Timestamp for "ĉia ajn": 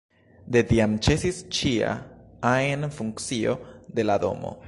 1.57-2.89